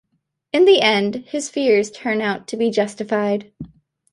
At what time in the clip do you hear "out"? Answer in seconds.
2.23-2.47